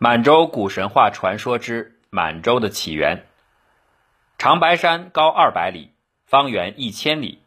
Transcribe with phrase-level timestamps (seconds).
[0.00, 3.24] 满洲古神话传说之满洲的起源。
[4.38, 5.90] 长白山高二百里，
[6.24, 7.42] 方圆一千里，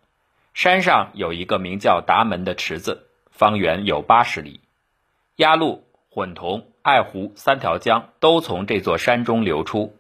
[0.54, 4.60] 山上有一个名叫达门的池子，方圆有八十里。
[5.38, 9.96] 鸭绿、混同、爱湖三条江都从这座山中流出。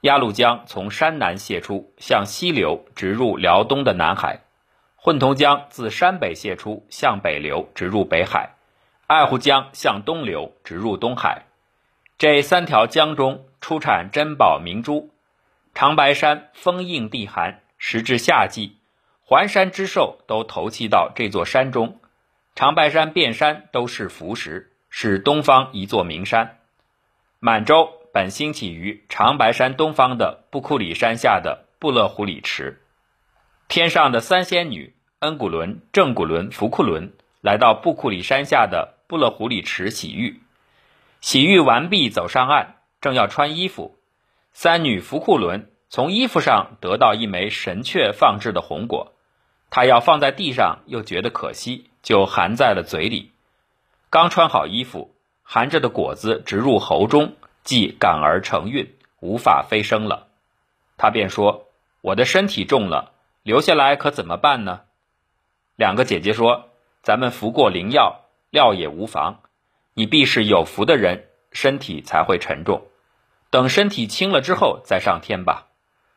[0.00, 4.40] 鸭绿江从山南泄出，向西流，直入辽东的南海；
[4.96, 8.54] 混同江自山北泄出，向北流，直入北海；
[9.06, 11.44] 爱湖江向东流，直入东海。
[12.16, 15.10] 这三条江中出产珍宝明珠。
[15.74, 18.78] 长白山封印地寒，时至夏季，
[19.24, 21.98] 环山之兽都投弃到这座山中。
[22.54, 26.60] 长白山遍山都是浮石，是东方一座名山。
[27.40, 32.80] 满洲本兴起于长白山东方的布库里山下的布勒胡里池。
[33.66, 40.40] 天上的三仙女恩古伦、正古伦、福库伦来到布库里山下的布勒胡里池洗浴。
[41.24, 43.96] 洗浴完毕，走上岸，正要穿衣服，
[44.52, 49.14] 三女福库伦从衣服上得到一枚神雀放置的红果，
[49.70, 53.32] 她要放在地上，又觉得可惜，就含在了嘴里。
[54.10, 60.26] 刚穿好衣服，含着的果子直入喉中，即感而成韵，无法飞升了。
[60.98, 61.68] 他便说
[62.02, 64.82] ：“我的身体重了，留下来可怎么办呢？”
[65.74, 66.68] 两个姐姐说
[67.02, 69.40] ：“咱们服过灵药，料也无妨。”
[69.94, 72.86] 你必是有福的人，身体才会沉重。
[73.50, 75.68] 等身体轻了之后再上天吧。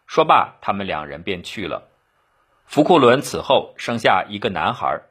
[0.07, 1.87] 说罢，他们两人便去了。
[2.65, 5.01] 福库伦此后生下一个男孩，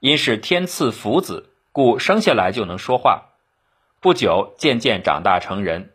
[0.00, 3.26] 因是天赐福子，故生下来就能说话。
[4.00, 5.92] 不久，渐渐长大成人，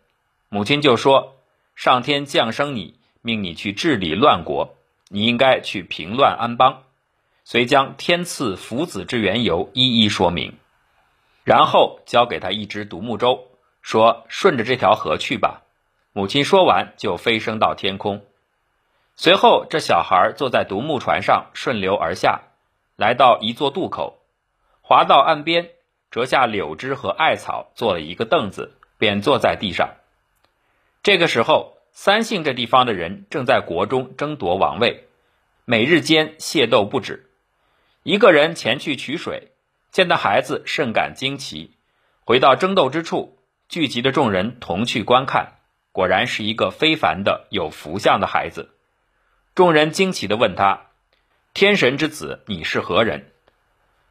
[0.49, 1.37] 母亲就说
[1.75, 4.75] ：“上天降生你，命你去治理乱国，
[5.09, 6.83] 你应该去平乱安邦。”
[7.43, 10.57] 遂将天赐福子之缘由一一说明。
[11.43, 13.47] 然后交给他一只独木舟，
[13.81, 15.63] 说：“顺着这条河去吧。”
[16.13, 18.25] 母亲说完，就飞升到天空。
[19.15, 22.41] 随后，这小孩坐在独木船上顺流而下，
[22.95, 24.19] 来到一座渡口，
[24.81, 25.69] 滑到岸边，
[26.09, 29.95] 折下柳枝和艾草，做了一个凳子，便坐在地上。
[31.01, 35.07] 这个时候，三姓这地方的人正在国中争夺王位，
[35.65, 37.29] 每日间械斗不止。
[38.03, 39.51] 一个人前去取水。
[39.91, 41.71] 见到孩子，甚感惊奇。
[42.23, 43.37] 回到争斗之处，
[43.67, 45.55] 聚集的众人同去观看，
[45.91, 48.69] 果然是一个非凡的有福相的孩子。
[49.53, 50.83] 众人惊奇地问他
[51.53, 53.31] ：“天神之子，你是何人？”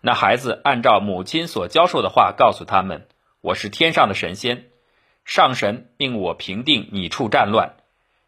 [0.03, 3.07] 那孩子按照母亲所教授的话告诉他们
[3.41, 4.67] ：“我是天上的神仙，
[5.25, 7.77] 上神命我平定你处战乱，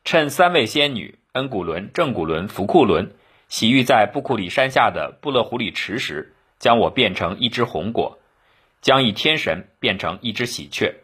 [0.04, 3.14] 趁三位仙女恩古伦、正古伦、福库伦
[3.48, 8.20] 洗浴在布库里山下的布勒胡里池时。”将我变成一只红果，
[8.82, 10.94] 将一天神变成一只喜鹊，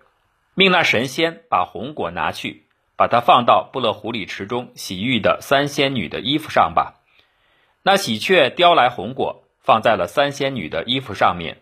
[0.55, 2.63] 命那神仙把红果拿去，
[2.97, 7.01] 把它放到布勒狐狸池中洗浴的三仙女的衣服上吧。
[7.83, 11.57] 那喜鹊叼来红果，放在了三仙女的衣服上面。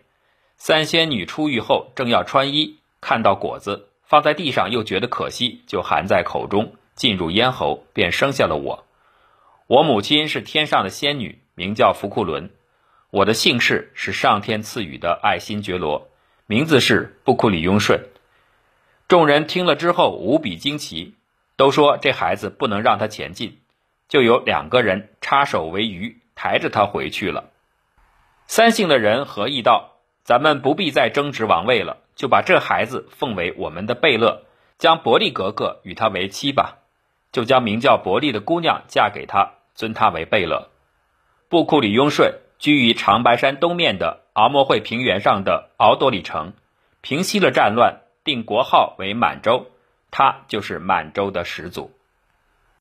[0.57, 8.85] 三仙女出狱后正要穿衣，看到果子放在地上，又觉得可惜，就含在口中，进入咽喉，便生下了我。
[9.65, 12.51] 我母亲是天上的仙女，名叫福库伦。
[13.09, 16.09] 我的姓氏是上天赐予的爱新觉罗，
[16.45, 18.03] 名字是布库里雍顺。
[19.07, 21.15] 众人听了之后无比惊奇，
[21.55, 23.59] 都说这孩子不能让他前进，
[24.09, 27.51] 就有两个人插手为鱼，抬着他回去了。
[28.45, 34.43] 三姓的人合议道：“咱们不必再争执王位了，就把这孩子奉为我们的贝勒，
[34.77, 36.79] 将伯利格格与他为妻吧，
[37.31, 40.71] 就将名叫伯利的姑娘嫁给他，尊他为贝勒。”
[41.47, 42.41] 布库里雍顺。
[42.59, 46.53] 居于长白山东面的敖莫会平原上的敖多里城，
[47.01, 49.67] 平息了战乱，定国号为满洲，
[50.11, 51.96] 他就是满洲的始祖。